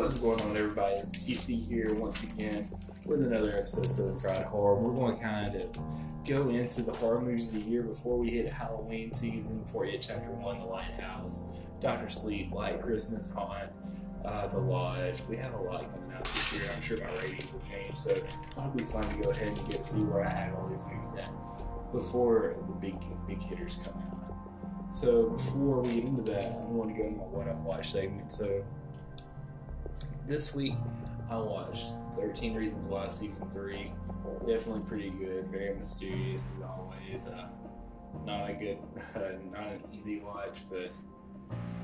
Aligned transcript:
What's 0.00 0.18
going 0.18 0.40
on, 0.40 0.56
everybody? 0.56 0.94
It's 0.98 1.28
TC 1.28 1.68
here 1.68 1.92
once 1.92 2.22
again 2.22 2.66
with 3.04 3.22
another 3.22 3.50
episode 3.50 3.84
of 3.84 3.90
Southern 3.90 4.18
Fried 4.18 4.46
Horror. 4.46 4.76
We're 4.76 4.94
going 4.94 5.14
to 5.14 5.22
kind 5.22 5.54
of 5.54 5.78
go 6.26 6.48
into 6.48 6.80
the 6.80 6.92
horror 6.92 7.20
movies 7.20 7.54
of 7.54 7.62
the 7.62 7.70
year 7.70 7.82
before 7.82 8.16
we 8.16 8.30
hit 8.30 8.50
Halloween 8.50 9.12
season, 9.12 9.58
before 9.62 9.82
we 9.82 9.90
hit 9.90 10.00
Chapter 10.00 10.30
1, 10.30 10.60
The 10.60 10.64
Lighthouse, 10.64 11.48
Doctor 11.82 12.08
Sleep, 12.08 12.50
White 12.50 12.80
Christmas, 12.80 13.30
Haunt, 13.30 13.72
uh, 14.24 14.46
The 14.46 14.58
Lodge. 14.58 15.20
We 15.28 15.36
have 15.36 15.52
a 15.52 15.60
lot 15.60 15.94
coming 15.94 16.12
out 16.16 16.24
this 16.24 16.54
year. 16.54 16.70
I'm 16.74 16.80
sure 16.80 16.96
my 16.96 17.12
ratings 17.20 17.52
will 17.52 17.60
change, 17.70 17.94
so 17.94 18.12
it'll 18.12 18.74
be 18.74 18.84
fun 18.84 19.04
to 19.04 19.22
go 19.22 19.28
ahead 19.28 19.48
and 19.48 19.56
get 19.68 19.76
to 19.76 19.82
see 19.82 20.00
where 20.00 20.24
I 20.24 20.30
have 20.30 20.54
all 20.54 20.66
these 20.66 20.82
movies 20.90 21.12
at 21.18 21.92
before 21.92 22.56
the 22.68 22.72
big 22.72 22.94
big 23.28 23.42
hitters 23.42 23.78
come 23.84 24.02
out. 24.02 24.94
So 24.94 25.28
before 25.28 25.82
we 25.82 25.90
get 25.90 26.04
into 26.04 26.22
that, 26.32 26.46
I 26.46 26.64
want 26.64 26.88
to 26.88 26.96
go 26.96 27.06
into 27.06 27.18
my 27.18 27.24
what 27.24 27.48
I've 27.48 27.58
watched 27.58 27.92
segment. 27.92 28.32
So 28.32 28.64
this 30.26 30.54
week 30.54 30.74
I 31.30 31.38
watched 31.38 31.86
13 32.16 32.54
Reasons 32.54 32.86
Why 32.86 33.08
season 33.08 33.50
three. 33.50 33.92
Definitely 34.46 34.82
pretty 34.86 35.10
good, 35.10 35.48
very 35.48 35.74
mysterious 35.74 36.52
as 36.56 36.62
always. 36.62 37.28
Uh, 37.28 37.48
not 38.24 38.50
a 38.50 38.52
good, 38.52 38.78
uh, 39.14 39.18
not 39.52 39.66
an 39.68 39.82
easy 39.92 40.20
watch, 40.20 40.58
but 40.68 40.96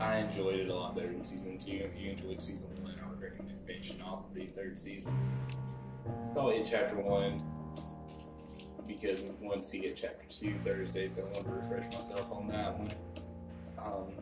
I 0.01 0.19
enjoyed 0.19 0.61
it 0.61 0.69
a 0.69 0.75
lot 0.75 0.95
better 0.95 1.09
than 1.09 1.25
season 1.25 1.59
two. 1.59 1.89
If 1.93 2.01
you 2.01 2.11
enjoyed 2.11 2.43
season 2.43 2.71
one, 2.83 2.97
I 3.03 3.09
would 3.09 3.21
recommend 3.21 3.65
finishing 3.65 4.03
off 4.03 4.33
the 4.35 4.47
third 4.47 4.79
season. 4.79 5.17
Saw 6.23 6.51
it 6.51 6.69
chapter 6.69 6.97
one 6.97 7.43
because 8.87 9.33
once 9.41 9.75
you 9.75 9.83
get 9.83 9.97
chapter 9.97 10.27
two 10.29 10.55
Thursday, 10.65 11.09
so 11.09 11.23
I 11.23 11.37
wanted 11.37 11.49
to 11.49 11.55
refresh 11.55 11.93
myself 11.93 12.33
on 12.33 12.47
that 12.49 12.79
one. 12.79 12.91
Um, 13.79 14.13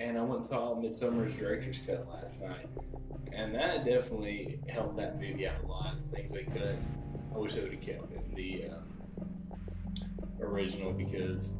and 0.00 0.18
I 0.18 0.22
went 0.22 0.44
saw 0.44 0.74
Midsommar's 0.74 1.36
director's 1.38 1.78
cut 1.78 2.08
last 2.08 2.42
night, 2.42 2.68
and 3.32 3.54
that 3.54 3.84
definitely 3.84 4.60
helped 4.68 4.96
that 4.96 5.20
movie 5.20 5.46
out 5.46 5.62
a 5.64 5.66
lot. 5.66 5.96
Things 6.06 6.32
they 6.32 6.44
cut, 6.44 6.76
I 7.34 7.38
wish 7.38 7.54
they 7.54 7.62
would 7.62 7.72
have 7.72 7.80
kept 7.80 8.12
in 8.12 8.34
the 8.34 8.64
um, 8.70 8.84
original 10.40 10.92
because 10.92 11.54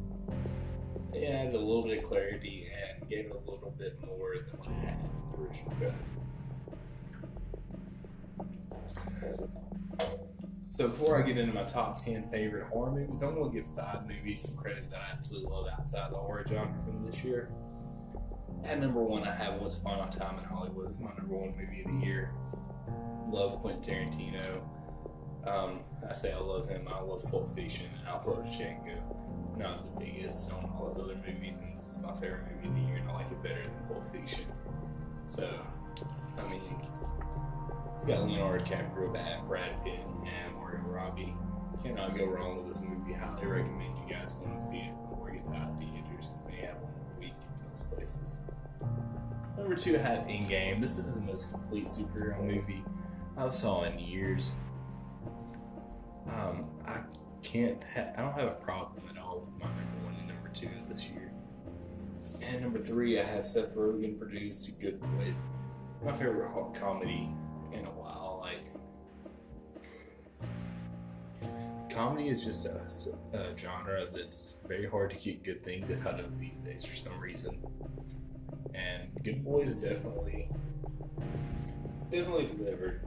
it 1.13 1.23
added 1.23 1.55
a 1.55 1.59
little 1.59 1.83
bit 1.83 1.99
of 1.99 2.03
clarity 2.03 2.67
and 2.71 3.09
gave 3.09 3.25
it 3.25 3.31
a 3.31 3.51
little 3.51 3.73
bit 3.77 3.99
more 4.05 4.35
than 4.35 4.59
what 4.59 4.67
it 4.69 4.73
had 4.85 4.97
in 4.99 5.09
the 5.31 5.37
original 5.47 5.73
cut. 5.79 5.93
So 10.67 10.87
before 10.87 11.21
I 11.21 11.25
get 11.25 11.37
into 11.37 11.53
my 11.53 11.65
top 11.65 12.03
ten 12.03 12.27
favorite 12.31 12.65
horror 12.65 12.91
movies, 12.91 13.21
I'm 13.21 13.35
gonna 13.35 13.53
give 13.53 13.67
five 13.75 14.07
movies 14.07 14.41
some 14.41 14.57
credit 14.57 14.89
that 14.89 15.01
I 15.01 15.11
absolutely 15.11 15.51
love 15.51 15.67
outside 15.71 16.11
the 16.11 16.15
horror 16.15 16.43
genre 16.47 16.73
from 16.83 17.05
this 17.05 17.23
year. 17.23 17.49
At 18.65 18.79
number 18.79 19.01
one, 19.01 19.23
I 19.27 19.31
have 19.31 19.59
Once 19.59 19.77
Upon 19.79 20.07
a 20.07 20.11
Time 20.11 20.39
in 20.39 20.45
Hollywood. 20.45 20.85
It's 20.85 21.01
my 21.01 21.11
number 21.17 21.35
one 21.35 21.53
movie 21.57 21.83
of 21.83 21.91
the 21.91 22.05
year. 22.05 22.31
Love 23.27 23.59
Quentin 23.59 23.81
Tarantino. 24.09 24.61
Um, 25.45 25.81
I 26.07 26.13
say 26.13 26.31
I 26.31 26.37
love 26.39 26.69
him. 26.69 26.87
I 26.87 27.01
love 27.01 27.23
Pulp 27.29 27.49
Fiction. 27.49 27.87
and 27.99 28.07
I 28.07 28.13
love 28.13 28.45
Django. 28.45 28.97
Not 29.57 29.99
the 29.99 30.05
biggest 30.05 30.53
on 30.53 30.63
all 30.63 30.89
those 30.89 31.03
other 31.03 31.15
movies, 31.27 31.57
and 31.59 31.77
this 31.77 31.97
is 31.97 32.03
my 32.03 32.13
favorite 32.15 32.43
movie 32.55 32.69
of 32.69 32.75
the 32.75 32.81
year, 32.81 32.95
and 32.97 33.09
I 33.09 33.13
like 33.13 33.27
it 33.27 33.43
better 33.43 33.61
than 33.63 33.73
Pulp 33.87 34.07
Fiction. 34.11 34.45
So, 35.27 35.49
I 36.37 36.49
mean, 36.49 36.61
it's 37.95 38.05
got 38.05 38.25
Leonardo 38.25 38.63
DiCaprio, 38.63 39.47
Brad 39.47 39.83
Pitt, 39.83 39.99
and 40.25 40.55
Margot 40.55 40.89
Robbie. 40.89 41.35
Cannot 41.83 42.17
go 42.17 42.25
wrong 42.27 42.57
with 42.57 42.67
this 42.67 42.81
movie. 42.81 43.13
Highly 43.13 43.45
recommend 43.45 43.97
you 43.97 44.13
guys 44.15 44.33
go 44.33 44.45
and 44.45 44.63
see 44.63 44.79
it 44.79 44.93
before 45.09 45.29
it 45.31 45.35
gets 45.35 45.53
out 45.53 45.69
of 45.69 45.77
theaters. 45.77 46.39
They 46.47 46.65
have 46.65 46.77
one 46.77 46.93
week 47.19 47.33
in 47.33 47.69
most 47.69 47.91
places. 47.91 48.49
Number 49.63 49.77
two, 49.77 49.95
I 49.95 49.99
have 49.99 50.27
Endgame. 50.27 50.81
This 50.81 50.97
is 50.97 51.21
the 51.21 51.25
most 51.25 51.53
complete 51.53 51.85
superhero 51.85 52.37
movie 52.43 52.83
I 53.37 53.49
saw 53.49 53.83
in 53.83 53.97
years. 53.97 54.55
Um, 56.29 56.65
I 56.85 57.03
can't. 57.43 57.81
Ha- 57.95 58.11
I 58.17 58.21
don't 58.23 58.33
have 58.33 58.49
a 58.49 58.55
problem 58.55 59.07
at 59.09 59.17
all 59.17 59.39
with 59.39 59.57
my 59.61 59.67
number 59.67 60.05
one 60.05 60.15
and 60.15 60.27
number 60.27 60.49
two 60.49 60.67
this 60.89 61.07
year. 61.09 61.31
And 62.45 62.61
number 62.61 62.79
three, 62.79 63.17
I 63.17 63.23
have 63.23 63.47
Seth 63.47 63.73
Rogen 63.73 64.19
produced 64.19 64.81
Good 64.81 64.99
Boys. 64.99 65.37
My 66.03 66.11
favorite 66.11 66.51
comedy 66.75 67.29
in 67.71 67.85
a 67.85 67.91
while. 67.91 68.22
Comedy 72.03 72.27
is 72.27 72.43
just 72.43 72.65
a, 72.65 72.81
a 73.37 73.57
genre 73.57 74.05
that's 74.13 74.59
very 74.67 74.85
hard 74.89 75.09
to 75.11 75.15
get 75.15 75.41
good 75.41 75.63
things 75.63 75.89
out 76.05 76.19
of 76.19 76.37
these 76.37 76.57
days 76.57 76.83
for 76.83 76.97
some 76.97 77.17
reason. 77.17 77.57
And 78.75 79.07
Good 79.23 79.41
Boys 79.45 79.75
definitely, 79.75 80.49
definitely 82.11 82.49
delivered. 82.57 83.05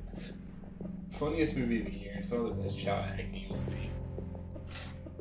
Funniest 1.10 1.58
movie 1.58 1.80
of 1.80 1.84
the 1.84 1.92
year 1.92 2.12
and 2.16 2.24
some 2.24 2.46
of 2.46 2.56
the 2.56 2.62
best 2.62 2.80
child 2.80 3.12
acting 3.12 3.44
you'll 3.46 3.54
see. 3.54 3.90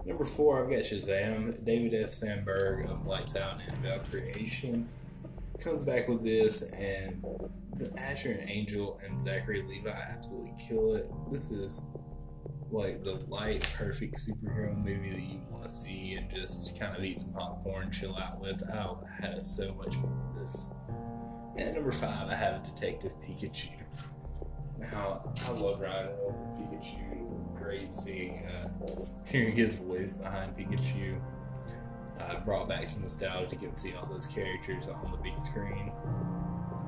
Number 0.06 0.24
four, 0.24 0.63
I've 0.63 0.69
got 0.69 0.80
Shazam. 0.80 1.62
David 1.66 2.02
F. 2.02 2.13
Sandberg 2.13 2.86
of 2.86 3.06
Lights 3.06 3.36
Out 3.36 3.59
and 3.59 3.74
Annabelle 3.74 4.06
Creation 4.06 4.88
comes 5.59 5.84
back 5.84 6.07
with 6.07 6.24
this, 6.24 6.72
and 6.72 7.22
the 7.75 7.92
Asher 8.00 8.31
and 8.31 8.50
Angel 8.50 9.02
and 9.06 9.22
Zachary 9.22 9.63
Levi 9.63 9.90
absolutely 9.90 10.53
kill 10.66 10.96
it. 10.96 11.12
This 11.30 11.52
is 11.52 11.81
like 12.75 13.03
the 13.03 13.16
light, 13.28 13.62
perfect 13.78 14.16
superhero 14.18 14.75
movie 14.75 15.09
that 15.09 15.22
you 15.22 15.41
want 15.50 15.63
to 15.63 15.69
see 15.69 16.13
and 16.16 16.30
just 16.30 16.80
kind 16.80 16.96
of 16.96 17.03
eat 17.03 17.19
some 17.19 17.34
popcorn, 17.34 17.90
chill 17.91 18.16
out 18.18 18.40
with. 18.40 18.62
I 18.69 18.96
had 19.22 19.46
so 19.46 19.74
much 19.75 19.96
fun 19.96 20.28
with 20.28 20.41
this. 20.41 20.74
And 21.58 21.75
number 21.75 21.91
five, 21.91 22.30
I 22.30 22.36
have 22.36 22.63
Detective 22.63 23.13
Pikachu. 23.22 23.72
Now, 24.78 25.34
I 25.46 25.52
love 25.52 25.80
Ryan 25.80 26.09
Reynolds 26.09 26.41
as 26.41 26.50
Pikachu. 26.50 27.13
It 27.13 27.24
was 27.24 27.47
great 27.56 27.94
seeing, 27.94 28.46
uh, 28.46 28.68
hearing 29.25 29.56
his 29.56 29.75
voice 29.75 30.13
behind 30.13 30.57
Pikachu. 30.57 31.19
Uh, 32.19 32.40
brought 32.42 32.68
back 32.68 32.88
some 32.88 33.02
nostalgia 33.02 33.47
to 33.47 33.56
get 33.56 33.74
to 33.74 33.80
see 33.80 33.94
all 33.94 34.06
those 34.06 34.28
characters 34.28 34.90
on 34.90 35.12
the 35.12 35.18
big 35.18 35.38
screen, 35.38 35.92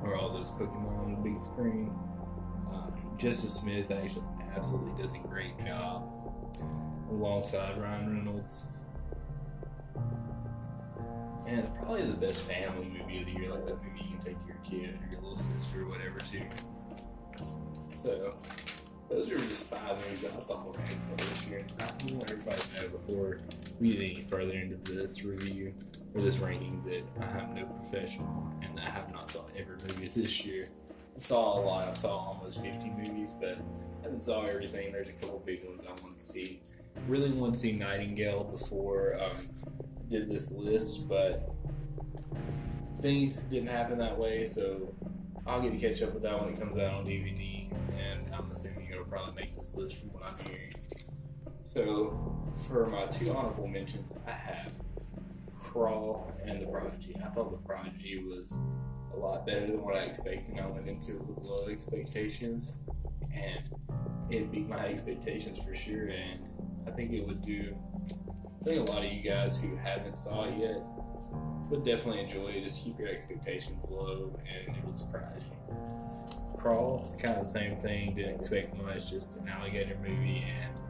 or 0.02 0.16
all 0.16 0.32
those 0.32 0.50
Pokemon 0.50 0.98
on 0.98 1.14
the 1.14 1.30
big 1.30 1.38
screen. 1.40 1.94
Justice 3.18 3.54
Smith 3.54 3.90
actually 3.90 4.24
absolutely 4.56 5.02
does 5.02 5.14
a 5.14 5.18
great 5.18 5.58
job 5.66 6.04
alongside 7.10 7.76
Ryan 7.76 8.18
Reynolds. 8.18 8.68
And 11.48 11.58
it's 11.58 11.70
probably 11.70 12.04
the 12.04 12.14
best 12.14 12.42
family 12.42 12.86
movie 12.86 13.20
of 13.20 13.26
the 13.26 13.32
year, 13.32 13.50
like 13.50 13.66
that 13.66 13.82
movie 13.82 14.04
you 14.04 14.10
can 14.10 14.18
take 14.18 14.36
your 14.46 14.56
kid 14.62 14.98
or 15.02 15.10
your 15.10 15.20
little 15.20 15.34
sister 15.34 15.82
or 15.82 15.86
whatever 15.86 16.18
to. 16.18 16.42
So, 17.90 18.36
those 19.08 19.32
are 19.32 19.38
just 19.38 19.74
five 19.74 19.96
movies 20.04 20.22
that 20.22 20.32
I 20.32 20.40
thought 20.40 20.66
were 20.66 20.78
excellent 20.78 21.18
this 21.18 21.48
year. 21.48 21.66
I 21.80 21.82
want 22.14 22.30
everybody 22.30 22.56
to 22.56 22.82
know 22.82 22.98
before 22.98 23.40
we 23.80 23.88
get 23.88 23.96
any 23.96 24.26
further 24.28 24.52
into 24.52 24.76
this 24.92 25.24
review 25.24 25.74
or 26.14 26.20
this 26.20 26.38
ranking 26.38 26.84
that 26.84 27.02
I 27.20 27.40
am 27.40 27.54
no 27.54 27.64
professional 27.64 28.52
and 28.62 28.78
I 28.78 28.90
have 28.90 29.10
not 29.12 29.28
saw 29.28 29.40
every 29.56 29.74
movie 29.74 30.06
this 30.06 30.46
year. 30.46 30.66
Saw 31.18 31.58
a 31.58 31.60
lot. 31.60 31.88
I 31.88 31.92
saw 31.94 32.16
almost 32.16 32.62
50 32.62 32.90
movies, 32.90 33.34
but 33.40 33.58
I 33.58 34.02
haven't 34.04 34.24
saw 34.24 34.44
everything. 34.44 34.92
There's 34.92 35.08
a 35.08 35.12
couple 35.12 35.42
big 35.44 35.64
ones 35.64 35.84
I 35.84 35.90
want 36.02 36.16
to 36.16 36.24
see. 36.24 36.62
Really 37.08 37.30
want 37.30 37.54
to 37.54 37.60
see 37.60 37.72
Nightingale 37.72 38.44
before 38.44 39.16
um, 39.20 39.30
did 40.08 40.30
this 40.30 40.52
list, 40.52 41.08
but 41.08 41.50
things 43.00 43.36
didn't 43.36 43.68
happen 43.68 43.98
that 43.98 44.16
way, 44.16 44.44
so 44.44 44.94
I'll 45.44 45.60
get 45.60 45.76
to 45.76 45.88
catch 45.88 46.02
up 46.02 46.14
with 46.14 46.22
that 46.22 46.40
when 46.40 46.52
it 46.52 46.60
comes 46.60 46.78
out 46.78 46.94
on 46.94 47.04
DVD, 47.04 47.68
and 47.98 48.32
I'm 48.32 48.50
assuming 48.50 48.90
it'll 48.90 49.04
probably 49.04 49.34
make 49.34 49.54
this 49.54 49.76
list 49.76 50.00
from 50.00 50.12
what 50.12 50.30
I'm 50.30 50.38
hearing. 50.46 50.72
So, 51.64 52.48
for 52.68 52.86
my 52.86 53.04
two 53.06 53.32
honorable 53.32 53.66
mentions, 53.66 54.12
I 54.26 54.32
have 54.32 54.72
Crawl 55.58 56.32
and 56.44 56.62
The 56.62 56.66
Prodigy. 56.66 57.16
I 57.24 57.28
thought 57.28 57.50
The 57.50 57.66
Prodigy 57.66 58.24
was 58.24 58.58
a 59.18 59.26
lot 59.26 59.46
better 59.46 59.66
than 59.66 59.82
what 59.82 59.96
I 59.96 60.04
expected. 60.04 60.58
I 60.58 60.66
went 60.66 60.88
into 60.88 61.16
it 61.16 61.26
with 61.26 61.44
low 61.46 61.68
expectations, 61.68 62.78
and 63.32 63.62
it 64.30 64.50
beat 64.52 64.68
my 64.68 64.86
expectations 64.86 65.58
for 65.58 65.74
sure. 65.74 66.08
And 66.08 66.48
I 66.86 66.90
think 66.90 67.12
it 67.12 67.26
would 67.26 67.42
do. 67.42 67.74
I 68.60 68.64
think 68.64 68.88
a 68.88 68.92
lot 68.92 69.04
of 69.04 69.12
you 69.12 69.22
guys 69.22 69.60
who 69.60 69.76
haven't 69.76 70.18
saw 70.18 70.44
it 70.44 70.58
yet 70.58 70.84
would 71.70 71.84
definitely 71.84 72.22
enjoy 72.22 72.48
it. 72.48 72.62
Just 72.62 72.84
keep 72.84 72.98
your 72.98 73.08
expectations 73.08 73.90
low, 73.90 74.38
and 74.48 74.76
it 74.76 74.84
would 74.84 74.96
surprise 74.96 75.42
you. 75.50 76.56
Crawl, 76.56 77.16
kind 77.22 77.36
of 77.36 77.44
the 77.44 77.50
same 77.50 77.76
thing. 77.76 78.14
Didn't 78.14 78.36
expect 78.36 78.76
much. 78.82 79.10
Just 79.10 79.40
an 79.40 79.48
alligator 79.48 79.96
movie, 80.00 80.44
and 80.46 80.80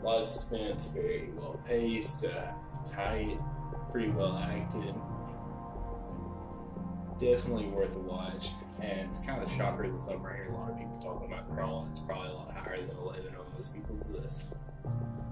a 0.00 0.04
lot 0.04 0.18
of 0.18 0.24
suspense. 0.24 0.86
Very 0.86 1.30
well 1.36 1.60
paced, 1.66 2.24
uh, 2.24 2.52
tight, 2.84 3.38
pretty 3.90 4.10
well 4.10 4.36
acted. 4.36 4.94
Definitely 7.18 7.66
worth 7.66 7.96
a 7.96 8.00
watch. 8.00 8.50
And 8.80 9.10
it's 9.10 9.24
kind 9.26 9.42
of 9.42 9.48
a 9.48 9.52
shocker 9.52 9.88
this 9.88 10.06
summer. 10.06 10.30
I 10.30 10.36
hear 10.36 10.52
a 10.52 10.56
lot 10.56 10.70
of 10.70 10.78
people 10.78 10.98
talking 11.02 11.32
about 11.32 11.52
Crawl, 11.52 11.82
and 11.82 11.90
it's 11.90 12.00
probably 12.00 12.30
a 12.30 12.34
lot 12.34 12.56
higher 12.56 12.84
than 12.84 12.96
11 12.96 13.34
on 13.34 13.52
most 13.54 13.74
people's 13.74 14.10
list. 14.12 14.54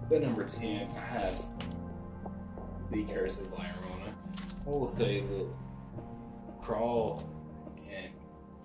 But 0.09 0.23
number 0.23 0.45
10, 0.45 0.89
I 0.91 1.01
have 1.01 1.41
The 2.91 3.05
Curse 3.05 3.41
of 3.41 3.53
La 3.53 3.65
Llorona. 3.65 4.13
I 4.67 4.69
will 4.69 4.87
say 4.89 5.21
that 5.21 5.47
Crawl 6.61 7.23
and 7.89 8.13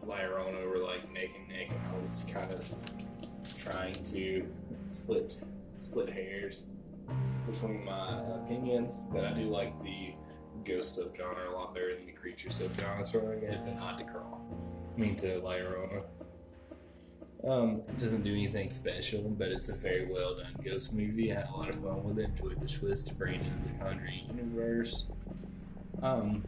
Llorona 0.04 0.68
were 0.68 0.80
like 0.80 1.12
neck 1.14 1.30
and 1.38 1.48
neck, 1.48 1.70
and 1.70 1.80
I 1.80 2.04
was 2.04 2.32
kind 2.34 2.52
of 2.52 3.62
trying 3.64 3.94
to 3.94 4.48
split 4.90 5.40
split 5.78 6.10
hairs 6.10 6.68
between 7.50 7.86
my 7.86 8.20
opinions. 8.36 9.04
But 9.12 9.26
I 9.26 9.34
do 9.34 9.44
like 9.44 9.80
the 9.84 10.14
ghost 10.64 11.00
subgenre 11.00 11.52
a 11.52 11.56
lot 11.56 11.74
better 11.74 11.96
than 11.96 12.06
the 12.06 12.12
creature 12.12 12.50
subgenre, 12.50 13.06
so 13.06 13.20
I'm 13.20 13.40
gonna 13.40 13.52
hit 13.52 13.66
the 13.66 13.76
nod 13.76 13.98
to 13.98 14.04
Crawl. 14.04 14.42
I 14.96 15.00
mean 15.00 15.16
to 15.18 15.40
Llorona. 15.42 16.04
Um, 17.44 17.82
it 17.88 17.98
doesn't 17.98 18.24
do 18.24 18.32
anything 18.32 18.70
special, 18.70 19.24
but 19.30 19.48
it's 19.50 19.70
a 19.70 19.76
very 19.76 20.06
well 20.12 20.38
done 20.38 20.56
ghost 20.64 20.94
movie. 20.94 21.32
I 21.32 21.38
had 21.38 21.48
a 21.50 21.58
lot 21.58 21.70
of 21.70 21.76
fun 21.76 22.04
with 22.04 22.20
it. 22.20 22.26
Enjoyed 22.26 22.62
the 22.62 22.68
twist 22.68 23.08
to 23.08 23.16
bring 23.16 23.42
it 23.42 23.48
into 23.48 23.74
the 23.74 23.80
Conjuring 23.80 24.28
universe. 24.28 25.12
Um, 26.04 26.44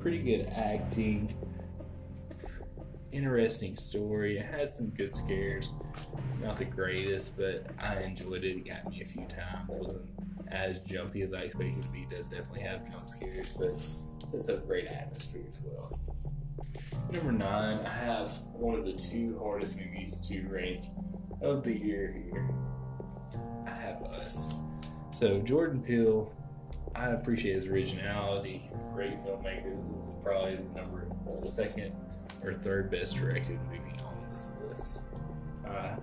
pretty 0.00 0.22
good 0.22 0.50
acting. 0.56 1.34
Interesting 3.12 3.76
story. 3.76 4.38
It 4.38 4.46
had 4.46 4.72
some 4.72 4.88
good 4.88 5.14
scares. 5.14 5.74
Not 6.40 6.56
the 6.56 6.64
greatest, 6.64 7.36
but 7.38 7.66
I 7.78 8.00
enjoyed 8.00 8.44
it. 8.44 8.56
It 8.56 8.68
got 8.68 8.90
me 8.90 9.02
a 9.02 9.04
few 9.04 9.26
times. 9.26 9.68
wasn't 9.68 10.11
as 10.52 10.80
jumpy 10.80 11.22
as 11.22 11.32
I 11.32 11.40
expected 11.40 11.78
it 11.78 11.82
to 11.82 11.88
be. 11.88 12.06
Does 12.08 12.28
definitely 12.28 12.60
have 12.60 12.88
jump 12.90 13.08
scares, 13.08 13.54
but 13.54 13.66
it 13.66 14.28
sets 14.28 14.48
up 14.48 14.66
great 14.66 14.86
atmosphere 14.86 15.46
as 15.50 15.60
well. 15.62 15.98
Number 17.12 17.32
nine, 17.32 17.80
I 17.84 17.90
have 17.90 18.30
one 18.52 18.78
of 18.78 18.84
the 18.84 18.92
two 18.92 19.38
hardest 19.42 19.76
movies 19.76 20.26
to 20.28 20.46
rank 20.48 20.84
of 21.40 21.64
the 21.64 21.76
year 21.76 22.14
here. 22.24 22.48
I 23.66 23.70
have 23.70 24.02
Us. 24.02 24.54
So 25.10 25.40
Jordan 25.40 25.82
Peele, 25.82 26.34
I 26.94 27.10
appreciate 27.10 27.54
his 27.54 27.66
originality. 27.66 28.62
He's 28.64 28.74
a 28.74 28.90
great 28.94 29.22
filmmaker. 29.22 29.76
This 29.76 29.90
is 29.90 30.14
probably 30.22 30.56
the 30.56 30.80
number 30.80 31.06
the 31.40 31.48
second 31.48 31.92
or 32.44 32.54
third 32.54 32.90
best 32.90 33.16
directed 33.16 33.58
movie 33.70 33.96
on 34.04 34.26
this 34.30 34.58
list. 34.62 35.02
Uh, 35.66 35.96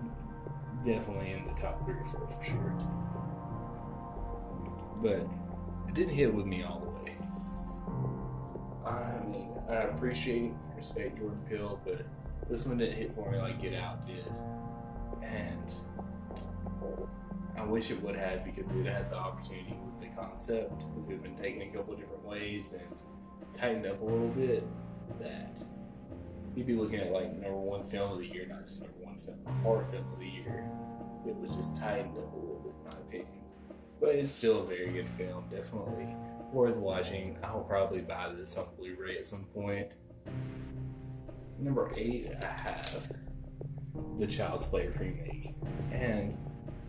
definitely 0.84 1.32
in 1.32 1.46
the 1.46 1.54
top 1.54 1.84
three 1.84 1.94
or 1.94 2.04
four 2.04 2.28
for 2.28 2.44
sure. 2.44 3.19
But 5.00 5.26
it 5.88 5.94
didn't 5.94 6.14
hit 6.14 6.32
with 6.34 6.46
me 6.46 6.62
all 6.62 6.80
the 6.80 6.90
way. 7.04 7.16
I 8.86 9.24
mean, 9.26 9.48
I 9.68 9.74
appreciate 9.74 10.52
respect 10.76 11.18
Jordan 11.18 11.38
Peele, 11.48 11.80
but 11.84 12.02
this 12.48 12.66
one 12.66 12.78
didn't 12.78 12.96
hit 12.96 13.14
for 13.14 13.30
me 13.30 13.38
like 13.38 13.60
Get 13.60 13.74
Out 13.74 14.06
did. 14.06 14.24
And 15.22 15.74
I 17.56 17.64
wish 17.64 17.90
it 17.90 18.02
would 18.02 18.16
have 18.16 18.44
because 18.44 18.70
it 18.76 18.86
had 18.86 19.10
the 19.10 19.16
opportunity 19.16 19.76
with 19.84 20.00
the 20.00 20.16
concept. 20.16 20.84
If 21.02 21.08
it 21.08 21.12
had 21.12 21.22
been 21.22 21.36
taken 21.36 21.62
a 21.62 21.70
couple 21.72 21.94
different 21.94 22.24
ways 22.24 22.72
and 22.72 23.52
tightened 23.52 23.86
up 23.86 24.00
a 24.00 24.04
little 24.04 24.28
bit, 24.28 24.64
that 25.20 25.62
you'd 26.56 26.66
be 26.66 26.74
looking 26.74 27.00
at 27.00 27.10
like 27.12 27.32
number 27.32 27.58
one 27.58 27.84
film 27.84 28.12
of 28.12 28.18
the 28.18 28.26
year, 28.26 28.46
not 28.48 28.66
just 28.66 28.82
number 28.82 29.04
one 29.04 29.18
film, 29.18 29.38
horror 29.62 29.84
film 29.90 30.04
of 30.12 30.18
the 30.18 30.28
year. 30.28 30.68
It 31.26 31.36
was 31.36 31.54
just 31.54 31.78
tightened 31.78 32.16
up 32.16 32.32
a 32.32 32.36
little 32.36 32.62
bit, 32.64 32.74
in 32.74 32.84
my 32.84 32.98
opinion. 33.06 33.40
But 34.00 34.14
it's 34.14 34.30
still 34.30 34.62
a 34.62 34.64
very 34.64 34.90
good 34.92 35.08
film, 35.08 35.44
definitely 35.50 36.08
worth 36.52 36.76
watching. 36.78 37.36
I'll 37.44 37.60
probably 37.60 38.00
buy 38.00 38.32
this 38.34 38.56
on 38.56 38.66
Blu-ray 38.78 39.18
at 39.18 39.24
some 39.24 39.44
point. 39.54 39.94
Number 41.60 41.92
eight, 41.94 42.28
I 42.42 42.46
have 42.46 43.12
the 44.18 44.26
Child's 44.26 44.66
Play 44.66 44.88
remake, 44.98 45.54
and 45.92 46.34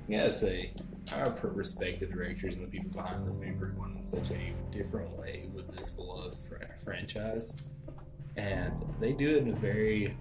I 0.08 0.12
gotta 0.12 0.32
say, 0.32 0.72
I 1.14 1.30
respect 1.44 2.00
the 2.00 2.06
directors 2.06 2.56
and 2.56 2.66
the 2.66 2.70
people 2.72 2.90
behind 2.92 3.28
this 3.28 3.38
movie 3.38 3.58
for 3.60 3.66
going 3.68 3.98
in 3.98 4.06
such 4.06 4.32
a 4.32 4.54
different 4.72 5.12
way 5.18 5.50
with 5.54 5.76
this 5.76 5.90
beloved 5.90 6.38
fr- 6.38 6.56
franchise, 6.86 7.74
and 8.38 8.74
they 9.02 9.12
do 9.12 9.30
it 9.30 9.38
in 9.40 9.50
a 9.50 9.56
very 9.58 10.16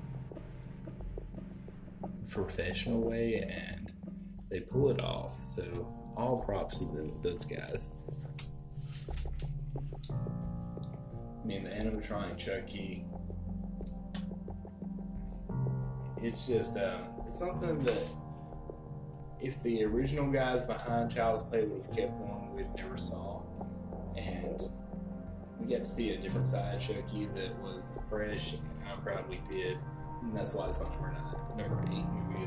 professional 2.28 3.00
way, 3.00 3.36
and 3.48 3.92
they 4.50 4.60
pull 4.60 4.90
it 4.90 5.00
off. 5.00 5.34
So 5.38 5.62
all 6.20 6.40
props 6.40 6.78
to 6.80 6.84
those 7.22 7.44
guys. 7.44 7.96
I 11.42 11.46
mean, 11.46 11.64
the 11.64 11.70
animatronic 11.70 12.36
Chucky. 12.36 13.06
It's 16.22 16.46
just, 16.46 16.76
um, 16.76 17.04
it's 17.26 17.38
something 17.38 17.82
that 17.84 18.10
if 19.40 19.62
the 19.62 19.84
original 19.84 20.30
guys 20.30 20.66
behind 20.66 21.10
Child's 21.10 21.42
Play 21.44 21.64
would 21.64 21.86
have 21.86 21.96
kept 21.96 22.18
going, 22.18 22.54
we'd 22.54 22.74
never 22.76 22.98
saw. 22.98 23.42
And 24.16 24.60
we 25.58 25.74
got 25.74 25.84
to 25.84 25.90
see 25.90 26.10
a 26.10 26.18
different 26.18 26.48
side 26.48 26.74
of 26.74 26.80
Chucky 26.82 27.26
that 27.34 27.58
was 27.62 27.86
fresh, 28.10 28.52
and 28.52 28.62
I'm 28.86 29.00
proud 29.00 29.26
we 29.30 29.40
did. 29.50 29.78
And 30.22 30.36
that's 30.36 30.52
why 30.54 30.68
it's 30.68 30.78
my 30.78 30.90
number 30.90 31.12
nine, 31.12 31.56
number 31.56 31.82
eight 31.90 32.04
movie 32.04 32.39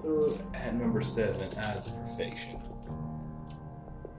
So 0.00 0.32
at 0.54 0.76
number 0.76 1.00
seven, 1.00 1.46
Eyes 1.58 1.88
of 1.88 1.92
Perfection. 2.02 2.60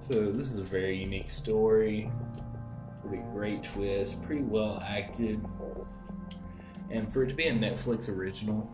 So 0.01 0.29
this 0.29 0.51
is 0.51 0.59
a 0.59 0.63
very 0.63 0.97
unique 0.97 1.29
story 1.29 2.11
with 3.01 3.13
a 3.13 3.23
great 3.31 3.63
twist, 3.63 4.21
pretty 4.25 4.41
well 4.41 4.83
acted, 4.85 5.41
and 6.91 7.09
for 7.09 7.23
it 7.23 7.29
to 7.29 7.33
be 7.33 7.47
a 7.47 7.53
Netflix 7.53 8.09
original, 8.13 8.69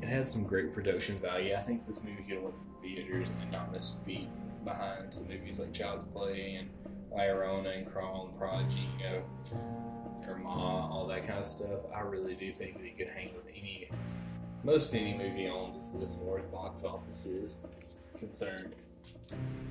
it 0.00 0.08
had 0.08 0.28
some 0.28 0.44
great 0.44 0.72
production 0.72 1.16
value. 1.16 1.54
I 1.54 1.58
think 1.58 1.84
this 1.84 2.04
movie 2.04 2.22
could 2.22 2.34
have 2.34 2.42
went 2.44 2.56
theaters 2.80 3.26
and 3.40 3.50
not 3.50 3.72
missed 3.72 4.04
feet 4.04 4.28
behind 4.64 5.12
some 5.12 5.26
movies 5.26 5.58
like 5.58 5.72
Child's 5.72 6.04
Play 6.04 6.54
and 6.60 6.70
Llorona 7.12 7.78
and 7.78 7.84
Crawl 7.84 8.28
and 8.28 8.38
Prodigy, 8.38 8.88
you 9.00 9.06
know, 9.06 9.22
or 10.28 10.38
Ma, 10.38 10.88
all 10.88 11.08
that 11.08 11.26
kind 11.26 11.40
of 11.40 11.44
stuff. 11.44 11.80
I 11.92 12.02
really 12.02 12.36
do 12.36 12.52
think 12.52 12.74
that 12.74 12.84
it 12.84 12.96
could 12.96 13.08
hang 13.08 13.34
with 13.34 13.48
any, 13.48 13.90
most 14.66 14.96
any 14.96 15.14
movie 15.14 15.48
on 15.48 15.72
this 15.72 15.94
list, 15.94 16.18
as 16.18 16.24
far 16.24 16.40
box 16.40 16.82
office 16.82 17.24
is 17.24 17.64
concerned. 18.18 18.74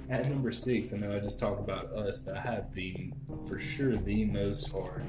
At 0.10 0.30
number 0.30 0.54
six, 0.54 0.94
I 0.94 0.98
know 0.98 1.14
I 1.14 1.20
just 1.20 1.38
talked 1.38 1.60
about 1.60 1.88
us, 1.88 2.20
but 2.20 2.38
I 2.38 2.40
have 2.40 2.74
the 2.74 3.12
for 3.50 3.60
sure 3.60 3.98
the 3.98 4.24
most 4.24 4.72
hard 4.72 5.04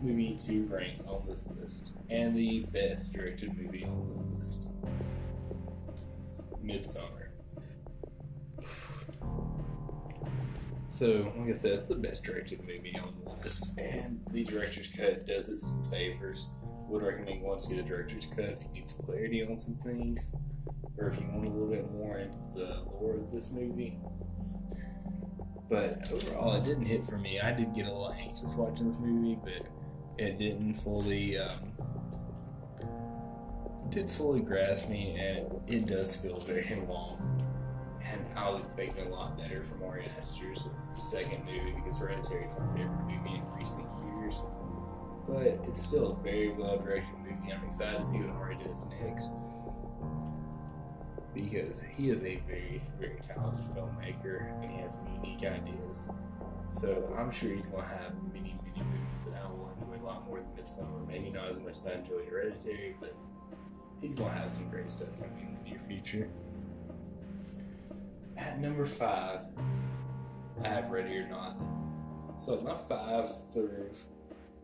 movie 0.00 0.36
to 0.46 0.66
rank 0.66 1.00
on 1.08 1.24
this 1.26 1.56
list, 1.60 1.90
and 2.08 2.36
the 2.36 2.60
best 2.72 3.12
directed 3.12 3.56
movie 3.60 3.84
on 3.84 4.06
this 4.08 4.24
list. 4.38 4.68
Midsommar. 6.64 7.30
So, 10.88 11.32
like 11.36 11.48
I 11.48 11.52
said, 11.52 11.72
it's 11.72 11.88
the 11.88 11.96
best 11.96 12.22
directed 12.22 12.60
movie 12.60 12.96
on 13.02 13.12
the 13.24 13.30
list, 13.30 13.76
and 13.76 14.20
the 14.30 14.44
director's 14.44 14.94
cut 14.94 15.26
does 15.26 15.48
it 15.48 15.58
some 15.58 15.82
favors. 15.90 16.48
Would 16.92 17.04
recommend 17.04 17.42
going 17.42 17.58
to 17.58 17.64
see 17.64 17.76
the 17.76 17.82
director's 17.82 18.26
cut 18.26 18.44
if 18.44 18.62
you 18.64 18.68
need 18.74 18.90
some 18.90 19.06
clarity 19.06 19.42
on 19.42 19.58
some 19.58 19.76
things, 19.76 20.36
or 20.98 21.08
if 21.08 21.18
you 21.18 21.26
want 21.32 21.46
a 21.46 21.50
little 21.50 21.66
bit 21.66 21.90
more 21.90 22.18
into 22.18 22.36
the 22.54 22.82
lore 22.84 23.14
of 23.14 23.32
this 23.32 23.50
movie. 23.50 23.98
But 25.70 26.12
overall, 26.12 26.52
it 26.52 26.64
didn't 26.64 26.84
hit 26.84 27.06
for 27.06 27.16
me. 27.16 27.40
I 27.40 27.52
did 27.52 27.74
get 27.74 27.86
a 27.86 27.88
little 27.88 28.12
anxious 28.12 28.52
watching 28.58 28.90
this 28.90 29.00
movie, 29.00 29.38
but 29.42 29.66
it 30.18 30.38
didn't 30.38 30.74
fully 30.74 31.38
um, 31.38 31.72
did 33.88 34.10
fully 34.10 34.40
grasp 34.40 34.90
me, 34.90 35.16
and 35.18 35.62
it, 35.66 35.86
does 35.86 36.14
feel 36.14 36.38
very 36.40 36.78
long. 36.86 37.18
And 38.04 38.20
I 38.36 38.50
was 38.50 38.60
expecting 38.64 39.06
a 39.06 39.08
lot 39.08 39.38
better 39.38 39.62
from 39.62 39.82
Ari 39.84 40.10
Aster's 40.18 40.74
second 40.94 41.42
movie 41.46 41.72
because 41.74 41.98
Hereditary 41.98 42.44
is 42.44 42.52
my 42.58 42.76
favorite 42.76 43.00
movie 43.06 43.36
in 43.36 43.58
recent. 43.58 43.88
But 45.32 45.46
it's 45.66 45.82
still 45.82 46.12
a 46.12 46.22
very 46.22 46.50
well 46.50 46.78
directed 46.78 47.14
movie. 47.26 47.52
I'm 47.52 47.64
excited 47.66 47.98
to 47.98 48.04
see 48.04 48.18
what 48.18 48.36
Ari 48.36 48.58
does 48.62 48.86
next 49.02 49.32
because 51.34 51.82
he 51.96 52.10
is 52.10 52.22
a 52.24 52.36
very, 52.46 52.82
very 53.00 53.18
talented 53.22 53.64
filmmaker 53.74 54.52
and 54.62 54.70
he 54.70 54.80
has 54.80 54.96
some 54.96 55.08
unique 55.22 55.42
ideas. 55.44 56.10
So 56.68 57.14
I'm 57.16 57.30
sure 57.30 57.50
he's 57.54 57.66
going 57.66 57.82
to 57.82 57.88
have 57.88 58.12
many, 58.34 58.54
many 58.62 58.84
movies 58.84 59.24
that 59.26 59.40
I 59.42 59.48
will 59.48 59.70
enjoy 59.80 60.04
a 60.04 60.06
lot 60.06 60.26
more 60.26 60.40
than 60.40 60.48
Midsommar. 60.62 61.06
Maybe 61.08 61.30
not 61.30 61.48
as 61.48 61.58
much 61.58 61.70
as 61.70 61.86
I 61.86 61.92
enjoyed 61.94 62.28
Hereditary, 62.28 62.96
but 63.00 63.14
he's 64.02 64.14
going 64.14 64.32
to 64.32 64.38
have 64.38 64.50
some 64.50 64.68
great 64.70 64.90
stuff 64.90 65.18
coming 65.18 65.48
in 65.48 65.64
the 65.64 65.70
near 65.70 65.78
future. 65.78 66.28
At 68.36 68.58
number 68.60 68.84
five, 68.84 69.44
I 70.62 70.68
have 70.68 70.90
Ready 70.90 71.16
or 71.16 71.28
Not. 71.28 71.56
So 72.36 72.60
my 72.60 72.74
five 72.74 73.30
through 73.52 73.90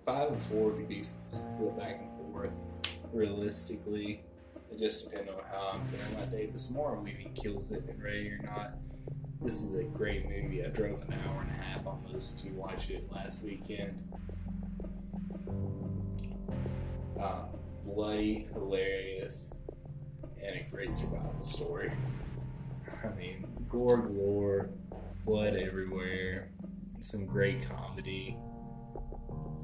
five 0.09 0.31
and 0.31 0.43
four 0.43 0.71
could 0.73 0.89
be 0.89 1.03
split 1.03 1.79
back 1.79 2.01
and 2.01 2.33
forth. 2.33 2.63
Realistically, 3.13 4.23
it 4.73 4.79
just 4.79 5.11
depends 5.11 5.31
on 5.31 5.43
how 5.53 5.73
I'm 5.75 5.85
feeling 5.85 6.15
that 6.15 6.31
day. 6.31 6.47
But 6.47 6.57
tomorrow 6.57 6.97
movie 6.97 7.31
kills 7.35 7.73
it 7.73 7.85
and 7.87 8.03
Ready 8.03 8.31
or 8.31 8.41
Not. 8.43 8.79
This 9.43 9.63
is 9.63 9.79
a 9.79 9.85
great 9.85 10.25
movie. 10.25 10.65
I 10.65 10.69
drove 10.69 11.03
an 11.03 11.13
hour 11.13 11.43
and 11.43 11.51
a 11.51 11.63
half 11.63 11.87
almost 11.87 12.43
to 12.47 12.53
watch 12.55 12.89
it 12.89 13.13
last 13.13 13.45
weekend. 13.45 14.03
Um, 17.21 17.49
bloody, 17.85 18.49
hilarious, 18.55 19.53
and 20.43 20.57
a 20.57 20.67
great 20.71 20.97
survival 20.97 21.43
story. 21.43 21.93
I 23.05 23.09
mean, 23.15 23.47
gore 23.69 23.99
galore, 23.99 24.71
blood 25.27 25.55
everywhere, 25.57 26.49
some 27.01 27.27
great 27.27 27.69
comedy. 27.69 28.39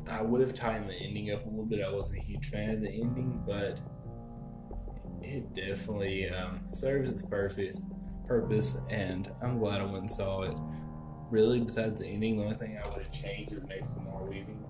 I 0.09 0.23
would 0.23 0.41
have 0.41 0.55
tightened 0.55 0.91
the 0.91 0.95
ending 0.95 1.33
up 1.33 1.45
a 1.47 1.49
little 1.49 1.65
bit. 1.65 1.85
I 1.85 1.91
wasn't 1.91 2.23
a 2.23 2.27
huge 2.27 2.51
fan 2.51 2.71
of 2.71 2.81
the 2.83 2.91
ending, 2.91 3.43
but 3.47 3.81
it 5.23 5.55
definitely 5.55 6.29
um, 6.31 6.61
serves 6.71 7.11
its 7.11 7.23
purpose. 7.23 7.83
Purpose, 8.27 8.87
and 8.91 9.31
I'm 9.43 9.59
glad 9.59 9.81
I 9.81 9.85
went 9.85 9.99
and 9.99 10.11
saw 10.11 10.43
it. 10.43 10.57
Really, 11.31 11.61
besides 11.61 12.01
the 12.01 12.09
ending, 12.09 12.39
the 12.39 12.45
only 12.45 12.57
thing 12.57 12.79
I 12.83 12.89
would 12.89 12.99
have 12.99 13.13
changed 13.13 13.53
is 13.53 13.67
make 13.67 13.87
Samara 13.87 14.25
Weaving 14.25 14.65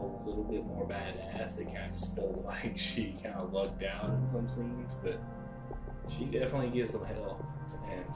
a 0.00 0.28
little 0.28 0.44
bit 0.44 0.64
more 0.64 0.86
badass. 0.86 1.60
It 1.60 1.66
kind 1.66 1.86
of 1.86 1.92
just 1.92 2.14
feels 2.14 2.44
like 2.46 2.78
she 2.78 3.16
kind 3.22 3.34
of 3.36 3.52
lucked 3.52 3.82
out 3.82 4.10
in 4.10 4.28
some 4.28 4.48
scenes, 4.48 4.94
but 4.94 5.20
she 6.08 6.24
definitely 6.24 6.70
gives 6.70 6.92
them 6.92 7.04
hell, 7.04 7.44
and 7.90 8.06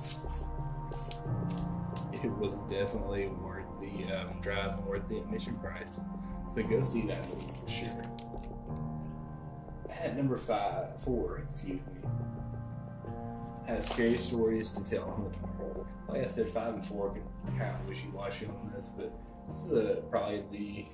it 2.23 2.31
was 2.31 2.61
definitely 2.67 3.29
worth 3.29 3.67
the 3.81 4.05
um, 4.15 4.41
drive 4.41 4.79
and 4.79 4.87
worth 4.87 5.09
the 5.09 5.19
admission 5.19 5.57
price. 5.59 6.01
So 6.51 6.63
go 6.65 6.81
see 6.81 7.07
that 7.07 7.27
movie 7.29 7.47
for 7.61 7.71
sure. 7.71 8.05
At 9.89 10.17
number 10.17 10.37
five, 10.37 11.01
four, 11.01 11.45
excuse 11.49 11.79
me, 11.79 12.11
has 13.67 13.89
scary 13.89 14.15
stories 14.15 14.73
to 14.73 14.85
tell 14.85 15.15
in 15.17 15.25
the 15.25 15.31
dark. 15.31 15.87
Like 16.09 16.23
I 16.23 16.27
said, 16.27 16.47
five 16.47 16.75
and 16.75 16.85
four 16.85 17.15
can 17.45 17.59
kind 17.59 17.77
of 17.77 17.87
wishy-washy 17.87 18.47
on 18.47 18.73
this, 18.75 18.95
but 18.97 19.13
this 19.47 19.67
is 19.67 19.73
a, 19.73 20.01
probably 20.11 20.43
the 20.51 20.87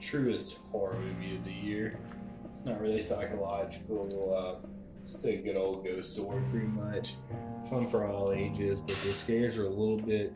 truest 0.00 0.58
horror 0.70 0.96
movie 0.96 1.36
of 1.36 1.44
the 1.44 1.52
year. 1.52 1.98
It's 2.46 2.64
not 2.64 2.80
really 2.80 3.02
psychological. 3.02 4.34
Uh, 4.34 4.66
just 5.02 5.24
a 5.26 5.36
good 5.36 5.58
old 5.58 5.84
ghost 5.84 6.14
story, 6.14 6.42
pretty 6.50 6.66
much. 6.66 7.14
Fun 7.68 7.88
for 7.90 8.06
all 8.06 8.32
ages, 8.32 8.80
but 8.80 8.96
the 8.96 9.12
scares 9.12 9.58
are 9.58 9.66
a 9.66 9.68
little 9.68 9.98
bit. 9.98 10.32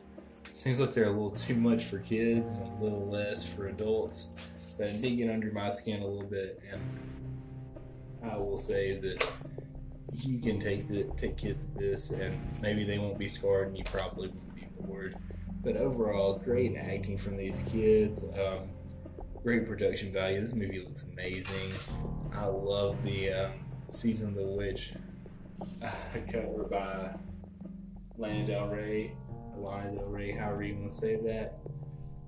Seems 0.55 0.81
like 0.81 0.93
they're 0.93 1.05
a 1.05 1.11
little 1.11 1.31
too 1.31 1.55
much 1.55 1.85
for 1.85 1.99
kids 1.99 2.55
and 2.55 2.81
a 2.81 2.85
little 2.85 3.07
less 3.07 3.45
for 3.45 3.69
adults. 3.69 4.75
But 4.77 4.89
it 4.89 5.03
did 5.03 5.17
get 5.17 5.31
under 5.31 5.51
my 5.53 5.69
skin 5.69 6.03
a 6.03 6.07
little 6.07 6.29
bit, 6.29 6.61
and 6.71 6.81
I 8.23 8.37
will 8.37 8.59
say 8.59 8.99
that 8.99 9.47
you 10.23 10.39
can 10.39 10.59
take 10.59 10.87
the 10.87 11.05
take 11.17 11.37
kids 11.37 11.67
to 11.67 11.79
this, 11.79 12.11
and 12.11 12.39
maybe 12.63 12.85
they 12.85 12.99
won't 12.99 13.19
be 13.19 13.29
scarred, 13.29 13.69
and 13.69 13.79
you 13.79 13.85
probably 13.85 14.29
won't 14.29 14.55
be 14.55 14.67
bored. 14.81 15.17
But 15.63 15.77
overall, 15.77 16.39
great 16.39 16.77
acting 16.77 17.19
from 17.19 17.37
these 17.37 17.69
kids. 17.71 18.25
Um, 18.25 18.71
great 19.43 19.67
production 19.67 20.13
value. 20.13 20.41
This 20.41 20.55
movie 20.55 20.81
looks 20.81 21.05
amazing. 21.05 21.73
I 22.33 22.47
love 22.47 23.03
the 23.03 23.33
um, 23.33 23.53
season 23.89 24.31
of 24.31 24.35
the 24.37 24.45
witch 24.45 24.93
uh, 25.83 25.91
cover 26.31 26.65
by 26.65 27.15
Lana 28.19 28.45
Del 28.45 28.69
Rey, 28.69 29.13
Lana 29.57 29.93
Del 29.93 30.11
Rey, 30.11 30.33
however 30.33 30.63
you 30.63 30.77
want 30.77 30.91
to 30.91 30.97
say 30.97 31.17
that. 31.17 31.59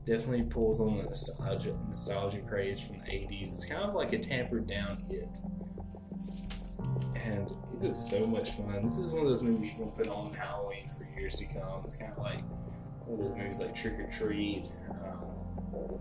Definitely 0.05 0.43
pulls 0.43 0.81
on 0.81 0.97
the 0.97 1.05
nostalgia, 1.05 1.79
nostalgia 1.87 2.41
craze 2.41 2.81
from 2.81 2.97
the 2.99 3.05
80s. 3.05 3.43
It's 3.43 3.65
kind 3.65 3.85
of 3.85 3.95
like 3.95 4.13
a 4.13 4.19
tampered 4.19 4.67
down 4.67 5.05
it. 5.09 5.39
And 7.15 7.53
it 7.81 7.87
is 7.87 8.11
so 8.11 8.27
much 8.27 8.51
fun. 8.51 8.83
This 8.83 8.99
is 8.99 9.13
one 9.13 9.23
of 9.23 9.29
those 9.29 9.43
movies 9.43 9.73
you 9.73 9.85
can 9.85 9.93
put 9.93 10.09
on 10.09 10.33
Halloween 10.33 10.89
for 10.89 11.05
years 11.17 11.37
to 11.37 11.45
come. 11.47 11.83
It's 11.85 11.97
kind 11.97 12.13
of 12.13 12.19
like 12.19 12.43
one 13.07 13.21
of 13.21 13.27
those 13.29 13.39
movies 13.39 13.61
like 13.61 13.77
Trick 13.77 14.01
or 14.01 14.11
Treat, 14.11 14.73
um, 14.91 16.01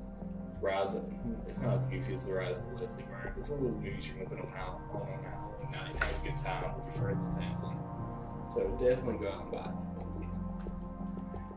Rise 0.62 0.96
of, 0.96 1.12
it's 1.48 1.62
not 1.62 1.76
as 1.76 1.84
goofy 1.86 2.14
as 2.14 2.28
The 2.28 2.34
Rise 2.34 2.62
of 2.62 2.80
Leslie 2.80 3.06
Vernon. 3.10 3.34
It's 3.38 3.50
one 3.50 3.60
of 3.60 3.66
those 3.66 3.78
movies 3.78 4.08
going 4.08 4.26
to 4.26 4.30
put 4.30 4.40
on, 4.40 4.52
Halloween, 4.52 4.82
night 5.72 5.92
and 5.92 6.00
have 6.04 6.22
a 6.24 6.28
good 6.28 6.38
time 6.38 6.76
with 6.76 6.96
your 6.96 7.04
friends 7.04 7.26
and 7.26 7.34
family. 7.36 7.76
So 8.46 8.70
definitely 8.80 9.26
go 9.26 9.32
out 9.32 9.44
and 9.44 9.52
buy 9.52 9.72
movie. 9.96 10.11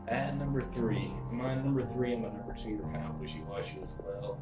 At 0.07 0.37
number 0.37 0.61
three, 0.61 1.09
my 1.31 1.55
number 1.55 1.83
three 1.83 2.13
and 2.13 2.21
my 2.21 2.29
number 2.29 2.53
two 2.53 2.79
are 2.83 2.91
kind 2.91 3.05
of 3.05 3.19
wishy-washy 3.19 3.81
as 3.81 3.93
well. 4.05 4.37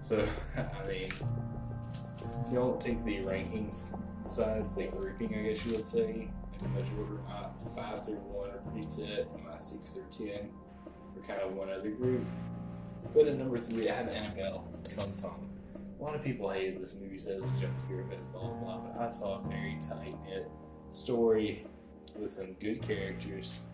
So, 0.00 0.22
I 0.56 0.86
mean, 0.86 1.08
you 2.50 2.54
don't 2.54 2.80
take 2.80 3.02
the 3.04 3.18
rankings 3.18 3.98
besides 4.22 4.76
the 4.76 4.86
grouping, 4.88 5.34
I 5.34 5.42
guess 5.48 5.64
you 5.64 5.76
would 5.76 5.84
say, 5.84 6.28
in 6.62 6.74
much 6.74 6.88
order. 6.98 7.20
My 7.26 7.48
five 7.74 8.04
through 8.04 8.16
one 8.16 8.50
are 8.50 8.58
pretty 8.58 8.86
set, 8.86 9.28
and 9.34 9.44
my 9.44 9.56
six 9.56 9.94
through 9.94 10.26
ten 10.26 10.50
are 11.16 11.22
kind 11.26 11.40
of 11.40 11.54
one 11.54 11.70
other 11.70 11.90
group. 11.90 12.24
But 13.14 13.28
at 13.28 13.38
number 13.38 13.58
three, 13.58 13.88
I 13.88 13.94
have 13.94 14.08
Annabelle 14.08 14.68
Comes 14.94 15.22
Home. 15.22 15.48
A 15.98 16.02
lot 16.02 16.14
of 16.14 16.22
people 16.22 16.50
hated 16.50 16.80
this 16.80 16.98
movie, 17.00 17.18
says 17.18 17.42
a 17.42 17.60
jump 17.60 17.78
scare 17.78 18.04
fest, 18.04 18.30
blah, 18.32 18.42
blah, 18.42 18.58
blah, 18.58 18.78
but 18.78 19.02
I 19.02 19.08
saw 19.08 19.40
a 19.40 19.48
very 19.48 19.78
tight 19.80 20.14
knit 20.24 20.48
story 20.90 21.66
with 22.16 22.30
some 22.30 22.54
good 22.60 22.82
characters. 22.82 23.70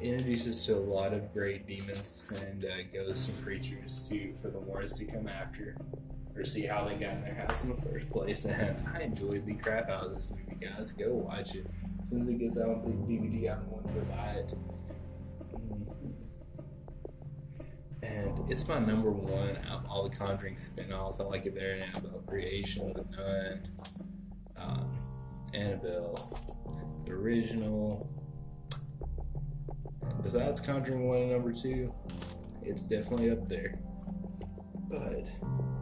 Introduces 0.00 0.64
to 0.66 0.76
a 0.76 0.78
lot 0.78 1.12
of 1.12 1.32
great 1.32 1.66
demons 1.66 2.30
and 2.46 2.64
uh, 2.64 2.68
ghosts 2.92 3.34
and 3.34 3.44
creatures 3.44 4.06
to 4.08 4.34
for 4.34 4.48
the 4.48 4.60
Moors 4.60 4.92
to 4.94 5.04
come 5.06 5.26
after 5.26 5.76
or 6.36 6.44
see 6.44 6.66
how 6.66 6.84
they 6.84 6.94
got 6.94 7.14
in 7.14 7.22
their 7.22 7.34
house 7.34 7.64
in 7.64 7.70
the 7.70 7.76
first 7.76 8.10
place. 8.10 8.44
And 8.46 8.76
I 8.94 9.00
enjoyed 9.00 9.46
the 9.46 9.54
crap 9.54 9.88
out 9.88 10.06
of 10.06 10.12
this 10.12 10.30
movie, 10.30 10.64
guys. 10.64 10.92
Go 10.92 11.14
watch 11.14 11.54
it. 11.54 11.66
As 12.02 12.10
soon 12.10 12.22
as 12.22 12.28
it 12.28 12.38
gets 12.38 12.58
out 12.58 12.68
on 12.68 13.06
DVD, 13.08 13.52
I'm 13.52 13.68
going 13.68 13.94
to 13.94 14.12
buy 14.12 14.32
it. 14.32 14.54
And 18.02 18.50
it's 18.50 18.68
my 18.68 18.78
number 18.78 19.10
one 19.10 19.56
out 19.68 19.84
of 19.84 19.90
all 19.90 20.08
the 20.08 20.16
Conjuring 20.16 20.58
spin-offs. 20.58 21.20
I 21.20 21.24
like 21.24 21.46
it 21.46 21.54
better 21.54 21.78
than 21.78 21.88
Annabelle 21.88 22.22
Creation, 22.26 22.92
The 22.92 23.04
Nun, 23.16 23.62
um, 24.58 24.98
Annabelle, 25.54 26.14
the 27.04 27.12
original. 27.12 28.08
Besides 30.26 30.58
Conjuring 30.58 31.06
1 31.06 31.18
and 31.18 31.30
number 31.30 31.52
2, 31.52 31.88
it's 32.64 32.88
definitely 32.88 33.30
up 33.30 33.46
there. 33.46 33.78
But 34.88 35.30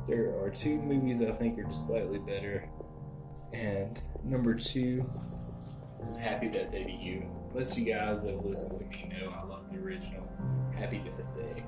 there 0.06 0.38
are 0.38 0.50
two 0.50 0.82
movies 0.82 1.22
I 1.22 1.32
think 1.32 1.58
are 1.58 1.64
just 1.64 1.86
slightly 1.86 2.18
better. 2.18 2.68
And 3.54 3.98
number 4.22 4.54
two 4.54 5.02
is 6.02 6.20
Happy 6.20 6.50
Death 6.50 6.72
Day 6.72 6.84
2U. 6.84 7.54
Most 7.54 7.72
of 7.72 7.78
you 7.78 7.94
guys 7.94 8.26
that 8.26 8.44
listen 8.44 8.78
to 8.78 8.84
me 8.84 9.14
know 9.18 9.30
I 9.30 9.44
love 9.44 9.72
the 9.72 9.78
original 9.78 10.30
Happy 10.76 10.98
Death 10.98 11.34
Day. 11.38 11.64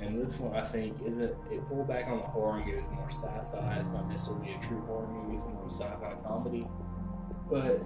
And 0.00 0.20
this 0.20 0.36
one 0.40 0.52
I 0.56 0.64
think 0.64 1.00
isn't 1.06 1.32
it 1.52 1.64
pulled 1.68 1.86
back 1.86 2.08
on 2.08 2.18
the 2.18 2.24
horror 2.24 2.58
and 2.58 2.72
goes 2.72 2.90
more 2.90 3.08
sci-fi. 3.08 3.76
It's 3.78 3.92
not 3.92 4.08
necessarily 4.08 4.52
a 4.52 4.58
true 4.58 4.80
horror 4.80 5.06
movie, 5.06 5.36
it's 5.36 5.44
more 5.44 5.70
sci-fi 5.70 6.16
comedy. 6.24 6.66
But 7.48 7.80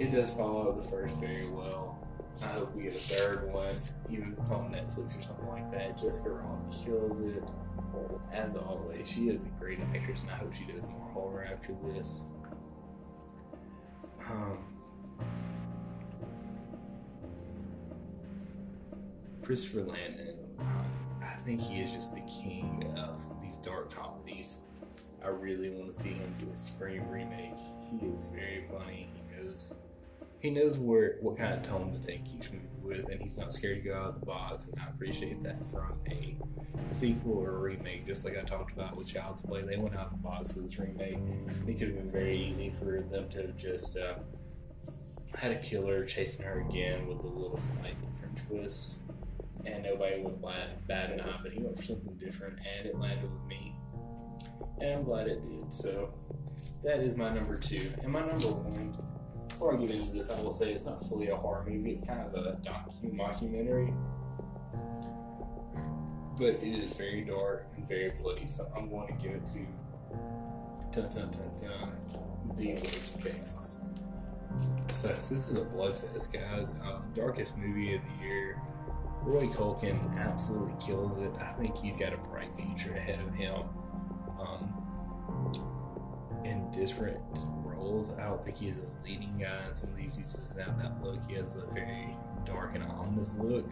it 0.00 0.10
does 0.10 0.34
follow 0.34 0.74
the 0.74 0.82
first 0.82 1.14
very 1.20 1.46
well. 1.50 1.95
I 2.42 2.48
hope 2.48 2.74
we 2.74 2.82
get 2.84 2.94
a 2.94 2.98
third 2.98 3.52
one, 3.52 3.74
even 4.10 4.32
if 4.32 4.38
it's 4.38 4.50
on 4.50 4.70
Netflix 4.72 5.18
or 5.18 5.22
something 5.22 5.48
like 5.48 5.70
that. 5.72 5.98
Jessica 5.98 6.30
Rothe 6.30 6.84
kills 6.84 7.22
it. 7.22 7.42
As 8.32 8.56
always, 8.56 9.10
she 9.10 9.28
is 9.28 9.46
a 9.46 9.48
great 9.58 9.78
actress, 9.94 10.22
and 10.22 10.30
I 10.30 10.34
hope 10.34 10.52
she 10.52 10.64
does 10.64 10.82
more 10.82 11.08
horror 11.12 11.48
after 11.50 11.74
this. 11.94 12.24
Um, 14.28 14.58
Christopher 19.42 19.82
Landon, 19.82 20.36
I 21.22 21.34
think 21.44 21.60
he 21.60 21.80
is 21.80 21.92
just 21.92 22.14
the 22.14 22.22
king 22.22 22.92
of 22.98 23.24
these 23.40 23.56
dark 23.58 23.94
comedies. 23.94 24.58
I 25.24 25.28
really 25.28 25.70
want 25.70 25.90
to 25.90 25.96
see 25.96 26.10
him 26.10 26.34
do 26.38 26.46
a 26.52 26.56
Scream 26.56 27.08
remake. 27.08 27.56
He 27.90 28.06
is 28.06 28.26
very 28.26 28.64
funny. 28.64 29.08
He 29.14 29.36
knows 29.36 29.80
he 30.46 30.52
knows 30.52 30.78
where 30.78 31.16
what 31.20 31.36
kind 31.36 31.52
of 31.54 31.62
tone 31.62 31.92
to 31.92 32.00
take 32.00 32.22
each 32.32 32.52
movie 32.52 32.66
with, 32.80 33.08
and 33.10 33.20
he's 33.20 33.36
not 33.36 33.52
scared 33.52 33.82
to 33.82 33.88
go 33.88 33.96
out 33.96 34.08
of 34.10 34.20
the 34.20 34.26
box. 34.26 34.68
And 34.68 34.80
I 34.80 34.86
appreciate 34.90 35.42
that 35.42 35.66
from 35.66 35.98
a 36.08 36.36
sequel 36.86 37.38
or 37.38 37.56
a 37.56 37.58
remake. 37.58 38.06
Just 38.06 38.24
like 38.24 38.38
I 38.38 38.42
talked 38.42 38.72
about 38.72 38.96
with 38.96 39.08
Child's 39.08 39.42
Play, 39.42 39.62
they 39.62 39.76
went 39.76 39.96
out 39.96 40.06
of 40.06 40.10
the 40.12 40.18
box 40.18 40.54
with 40.54 40.66
this 40.66 40.78
remake. 40.78 41.18
It 41.66 41.78
could 41.78 41.88
have 41.88 41.96
been 41.96 42.10
very 42.10 42.38
easy 42.38 42.70
for 42.70 43.00
them 43.00 43.28
to 43.30 43.38
have 43.38 43.56
just 43.56 43.98
uh, 43.98 44.14
had 45.36 45.50
a 45.50 45.56
killer 45.56 46.04
chasing 46.04 46.46
her 46.46 46.60
again 46.60 47.08
with 47.08 47.24
a 47.24 47.26
little 47.26 47.58
slight 47.58 47.96
different 48.12 48.40
twist, 48.46 48.98
and 49.64 49.82
nobody 49.82 50.22
was 50.22 50.34
bad, 50.34 50.86
bad 50.86 51.10
an 51.10 51.20
eye. 51.22 51.40
But 51.42 51.54
he 51.54 51.60
went 51.60 51.76
for 51.76 51.82
something 51.82 52.14
different, 52.24 52.60
and 52.60 52.86
it 52.86 52.96
landed 52.96 53.28
with 53.32 53.48
me, 53.48 53.74
and 54.80 54.94
I'm 54.94 55.02
glad 55.02 55.26
it 55.26 55.44
did. 55.44 55.72
So 55.72 56.14
that 56.84 57.00
is 57.00 57.16
my 57.16 57.34
number 57.34 57.58
two, 57.58 57.90
and 58.04 58.12
my 58.12 58.20
number 58.20 58.46
one 58.46 58.96
before 59.56 59.72
I 59.72 59.78
get 59.78 59.90
into 59.90 60.12
this, 60.12 60.30
I 60.30 60.38
will 60.42 60.50
say 60.50 60.72
it's 60.72 60.84
not 60.84 61.02
fully 61.02 61.28
a 61.28 61.36
horror 61.36 61.64
movie. 61.66 61.90
It's 61.90 62.06
kind 62.06 62.20
of 62.20 62.34
a 62.34 62.58
docu 62.62 63.10
mockumentary, 63.14 63.96
but 66.36 66.62
it 66.62 66.78
is 66.78 66.92
very 66.92 67.22
dark 67.22 67.66
and 67.74 67.88
very 67.88 68.12
bloody. 68.20 68.46
So 68.48 68.64
I'm 68.76 68.90
going 68.90 69.06
to 69.08 69.14
give 69.14 69.32
it 69.32 69.46
to 69.46 69.60
dun, 70.92 71.10
dun, 71.10 71.30
dun, 71.30 71.50
dun, 71.58 71.92
the 72.54 72.74
Lords 72.74 73.14
of 73.14 73.24
Chaos. 73.24 73.86
So 74.92 75.08
this 75.08 75.48
is 75.48 75.56
a 75.56 75.64
bloodfest, 75.64 76.34
guys. 76.34 76.78
Um, 76.84 77.10
darkest 77.14 77.56
movie 77.56 77.94
of 77.94 78.02
the 78.02 78.26
year. 78.26 78.60
Rory 79.22 79.46
Culkin 79.48 80.18
absolutely 80.18 80.76
kills 80.84 81.18
it. 81.18 81.32
I 81.40 81.52
think 81.54 81.78
he's 81.78 81.96
got 81.96 82.12
a 82.12 82.18
bright 82.18 82.54
future 82.54 82.94
ahead 82.94 83.20
of 83.20 83.34
him. 83.34 83.62
Um, 84.38 85.52
in 86.44 86.70
different 86.70 87.46
roles. 87.86 88.18
I 88.18 88.24
don't 88.24 88.44
think 88.44 88.56
he's 88.56 88.78
a 88.78 89.04
leading 89.04 89.36
guy 89.38 89.66
in 89.66 89.74
some 89.74 89.90
of 89.90 89.96
these. 89.96 90.16
He 90.16 90.22
doesn't 90.22 90.62
have 90.62 90.80
that 90.82 91.02
look. 91.02 91.18
He 91.28 91.34
has 91.36 91.56
a 91.56 91.66
very 91.72 92.16
dark 92.44 92.74
and 92.74 92.84
ominous 92.84 93.38
look. 93.38 93.70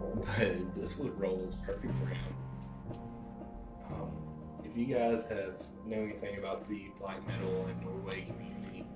but 0.00 0.74
this 0.74 0.98
role 0.98 1.40
is 1.40 1.54
perfect 1.66 1.96
for 1.96 2.06
him. 2.06 2.34
Um, 3.90 4.10
if 4.64 4.76
you 4.76 4.86
guys 4.94 5.28
have 5.28 5.62
know 5.86 6.02
anything 6.02 6.38
about 6.38 6.66
the 6.66 6.86
black 6.98 7.26
metal 7.26 7.66
and 7.66 7.80
Norway 7.82 8.22
community, 8.22 8.86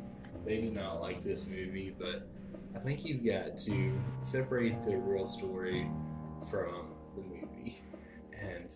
they 0.45 0.61
do 0.61 0.71
not 0.71 1.01
like 1.01 1.23
this 1.23 1.49
movie, 1.49 1.95
but 1.99 2.29
I 2.75 2.79
think 2.79 3.05
you've 3.05 3.25
got 3.25 3.57
to 3.59 3.99
separate 4.21 4.83
the 4.83 4.97
real 4.97 5.27
story 5.27 5.89
from 6.51 6.93
the 7.15 7.23
movie 7.23 7.83
and 8.39 8.73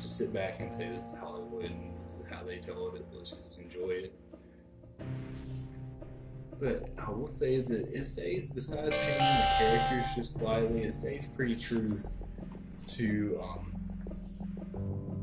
just 0.00 0.16
sit 0.16 0.32
back 0.32 0.60
and 0.60 0.74
say 0.74 0.88
this 0.88 1.12
is 1.12 1.18
Hollywood 1.18 1.66
and 1.66 1.98
this 1.98 2.18
is 2.20 2.26
how 2.30 2.42
they 2.42 2.58
told 2.58 2.96
it. 2.96 3.06
Let's 3.12 3.30
just 3.30 3.60
enjoy 3.60 3.90
it. 3.90 4.14
But 6.60 6.90
I 6.98 7.10
will 7.10 7.28
say 7.28 7.60
that 7.60 7.88
it 7.92 8.04
stays, 8.04 8.50
besides 8.50 8.96
changing 8.96 9.18
the 9.18 9.78
characters 9.90 10.16
just 10.16 10.34
slightly, 10.38 10.82
it 10.82 10.92
stays 10.92 11.26
pretty 11.26 11.54
true 11.54 11.96
to 12.88 13.40
um, 13.42 13.72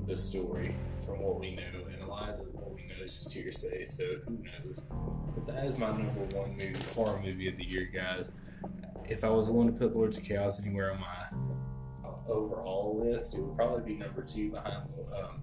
the 0.07 0.15
story 0.15 0.75
from 1.05 1.19
what 1.19 1.39
we 1.39 1.55
know. 1.55 1.87
And 1.91 2.01
a 2.01 2.07
lot 2.07 2.29
of 2.29 2.39
what 2.53 2.73
we 2.73 2.83
know 2.83 3.03
is 3.03 3.15
just 3.15 3.33
hearsay, 3.33 3.83
so 3.83 4.03
who 4.25 4.37
knows? 4.37 4.87
But 5.35 5.45
that 5.47 5.65
is 5.65 5.77
my 5.77 5.87
number 5.87 6.21
one 6.37 6.51
movie, 6.51 6.73
horror 6.95 7.21
movie 7.21 7.49
of 7.49 7.57
the 7.57 7.65
year, 7.65 7.89
guys. 7.93 8.31
If 9.09 9.25
I 9.25 9.29
was 9.29 9.49
willing 9.49 9.73
to 9.73 9.77
put 9.77 9.93
Lords 9.93 10.17
of 10.17 10.23
Chaos 10.23 10.65
anywhere 10.65 10.93
on 10.93 11.01
my 11.01 12.07
uh, 12.09 12.31
overall 12.31 13.03
list, 13.03 13.35
it 13.35 13.41
would 13.41 13.57
probably 13.57 13.93
be 13.93 13.99
number 13.99 14.23
two 14.23 14.51
behind 14.51 14.87
um, 15.21 15.41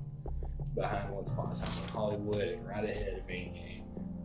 behind 0.75 1.11
Once 1.11 1.31
Upon 1.33 1.53
a 1.53 1.55
Time 1.55 1.85
in 1.85 1.89
Hollywood 1.91 2.45
and 2.45 2.67
right 2.67 2.85
ahead 2.85 3.19
of 3.19 3.27
Endgame 3.29 3.83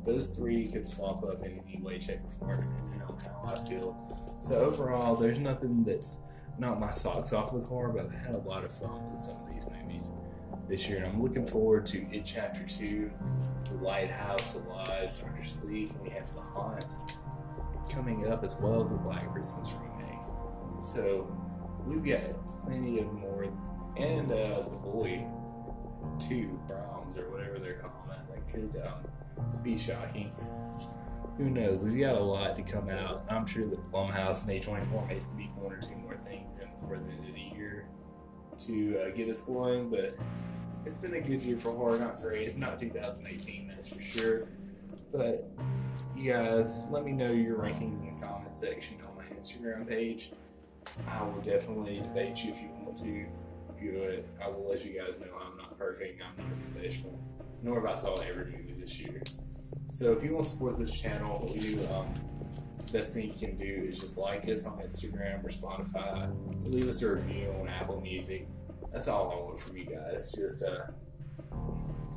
those 0.08 0.36
three 0.36 0.68
could 0.68 0.88
swap 0.88 1.24
up 1.24 1.44
in 1.44 1.62
any 1.68 1.82
way, 1.82 2.00
shape, 2.00 2.22
or 2.24 2.32
form, 2.32 2.62
depending 2.62 3.02
on 3.02 3.20
how 3.20 3.42
I 3.44 3.70
feel. 3.70 4.38
So 4.40 4.56
overall, 4.62 5.16
there's 5.16 5.38
nothing 5.38 5.84
that's 5.84 6.24
not 6.58 6.80
my 6.80 6.92
socks 6.92 7.34
off 7.34 7.54
with 7.54 7.66
horror, 7.66 7.90
but 7.90 8.10
I 8.10 8.18
had 8.18 8.34
a 8.34 8.40
lot 8.40 8.64
of 8.64 8.72
fun 8.72 9.12
with 9.12 9.20
some 9.20 9.36
of 9.44 9.54
these 9.54 9.66
movies 9.66 10.10
this 10.70 10.88
year, 10.88 11.00
and 11.00 11.08
I'm 11.08 11.22
looking 11.22 11.46
forward 11.46 11.86
to 11.88 11.98
It 12.12 12.24
Chapter 12.24 12.66
Two, 12.68 13.12
The 13.66 13.76
Lighthouse, 13.76 14.66
Alive, 14.66 15.12
Doctor 15.20 15.44
Sleep, 15.44 15.92
and 15.92 16.02
we 16.02 16.10
have 16.10 16.34
The 16.34 16.42
Haunt 16.42 16.86
coming 17.92 18.28
up, 18.28 18.44
as 18.44 18.56
well 18.62 18.82
as 18.82 18.92
the 18.92 18.98
Black 18.98 19.32
Christmas 19.34 19.74
remake. 19.74 20.20
So 20.82 21.28
we've 21.86 22.04
got 22.04 22.22
plenty 22.66 23.00
of 23.00 23.12
more, 23.12 23.52
and 23.98 24.32
uh, 24.32 24.62
The 24.62 24.80
Boy 24.84 25.28
Two, 26.20 26.60
Brahms, 26.68 27.18
or 27.18 27.30
whatever 27.30 27.60
they're 27.60 27.74
calling 27.74 28.12
it, 28.12 28.34
that 28.34 28.54
could. 28.54 28.82
Um, 28.82 29.06
be 29.64 29.78
shocking. 29.78 30.32
Who 31.38 31.50
knows? 31.50 31.84
We've 31.84 32.00
got 32.00 32.16
a 32.16 32.20
lot 32.20 32.56
to 32.58 32.64
come 32.64 32.90
out. 32.90 33.26
I'm 33.30 33.46
sure 33.46 33.66
that 33.68 33.92
Blumhouse 33.92 34.48
and 34.48 34.62
A24 34.62 35.08
may 35.08 35.20
sneak 35.20 35.56
one 35.56 35.74
or 35.74 35.80
two 35.80 35.96
more 35.98 36.18
things 36.18 36.60
in 36.60 36.68
before 36.80 36.98
the 36.98 37.12
end 37.12 37.28
of 37.28 37.36
the 37.36 37.58
year 37.58 37.88
to 38.60 39.00
uh, 39.00 39.10
get 39.12 39.30
us 39.30 39.46
going, 39.46 39.90
but 39.90 40.16
it's 40.86 40.98
been 40.98 41.14
a 41.14 41.22
good 41.22 41.42
year 41.44 41.58
for 41.58 41.72
horror. 41.72 42.00
Not 42.00 42.18
great. 42.18 42.48
It's 42.48 42.58
not 42.58 42.80
2018, 42.80 43.68
that's 43.68 43.96
for 43.96 44.02
sure. 44.02 44.40
But 45.12 45.52
you 46.16 46.34
guys, 46.34 46.88
let 46.90 47.06
me 47.06 47.12
know 47.12 47.32
your 47.32 47.58
rankings 47.58 48.02
in 48.02 48.16
the 48.16 48.26
comment 48.26 48.56
section 48.56 48.98
on 49.08 49.16
my 49.16 49.24
Instagram 49.36 49.88
page. 49.88 50.32
I 51.08 51.24
will 51.24 51.42
definitely 51.42 52.00
debate 52.00 52.44
you 52.44 52.52
if 52.52 52.62
you 52.62 52.70
want 52.84 52.98
to 52.98 53.26
do 53.80 54.02
it. 54.02 54.28
I 54.44 54.48
will 54.48 54.70
let 54.70 54.86
you 54.86 55.00
guys 55.00 55.20
know 55.20 55.28
I'm 55.40 55.58
not 55.58 55.78
perfect. 55.78 56.22
I'm 56.22 56.44
not 56.44 56.60
professional 56.60 57.20
nor 57.64 57.76
have 57.76 57.86
I 57.86 57.94
saw 57.94 58.16
every 58.22 58.46
movie 58.46 58.76
this 58.78 59.00
year. 59.00 59.22
So 59.88 60.12
if 60.14 60.24
you 60.24 60.34
want 60.34 60.46
to 60.46 60.52
support 60.52 60.80
this 60.80 61.00
channel, 61.00 61.50
we 61.54 61.60
do 61.60 61.86
um, 61.94 62.14
best 62.92 63.14
thing 63.14 63.28
you 63.28 63.48
can 63.48 63.58
do 63.58 63.86
is 63.88 64.00
just 64.00 64.18
like 64.18 64.48
us 64.48 64.66
on 64.66 64.80
Instagram 64.80 65.44
or 65.44 65.50
Spotify, 65.50 66.34
leave 66.70 66.88
us 66.88 67.02
a 67.02 67.16
review 67.16 67.54
on 67.60 67.68
Apple 67.68 68.02
Music. 68.02 68.48
That's 68.92 69.08
all 69.08 69.32
I 69.32 69.36
want 69.36 69.60
from 69.60 69.78
you 69.78 69.86
guys. 69.86 70.32
Just 70.32 70.64
uh, 70.64 70.88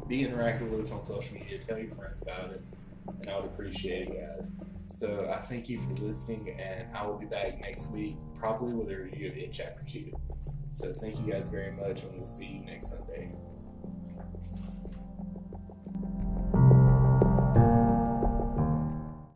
be 0.06 0.24
interactive 0.24 0.70
with 0.70 0.80
us 0.80 0.92
on 0.92 1.04
social 1.04 1.38
media, 1.38 1.58
tell 1.58 1.78
your 1.78 1.90
friends 1.90 2.22
about 2.22 2.50
it, 2.50 2.62
and 3.08 3.28
I 3.28 3.36
would 3.36 3.46
appreciate 3.46 4.08
it, 4.08 4.20
guys. 4.20 4.56
So 4.88 5.30
I 5.32 5.38
thank 5.38 5.68
you 5.68 5.80
for 5.80 5.92
listening, 6.04 6.56
and 6.60 6.96
I 6.96 7.06
will 7.06 7.18
be 7.18 7.26
back 7.26 7.60
next 7.60 7.90
week, 7.92 8.16
with 8.78 8.90
a 8.90 8.96
review 8.96 9.28
of 9.28 9.36
It 9.36 9.52
Chapter 9.52 9.84
2. 9.86 10.12
So 10.72 10.92
thank 10.94 11.20
you 11.20 11.32
guys 11.32 11.50
very 11.50 11.72
much, 11.72 12.04
and 12.04 12.14
we'll 12.14 12.24
see 12.24 12.46
you 12.46 12.64
next 12.64 12.96
Sunday. 12.96 13.32